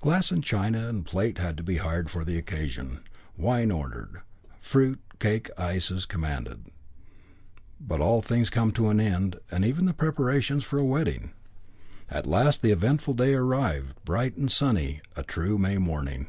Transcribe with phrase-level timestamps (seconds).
[0.00, 3.00] Glass and china and plate had to be hired for the occasion,
[3.36, 4.22] wine ordered.
[4.62, 6.68] Fruit, cake, ices commanded.
[7.78, 11.32] But all things come to an end, even the preparations for a wedding.
[12.08, 16.28] At last the eventful day arrived, bright and sunny, a true May morning.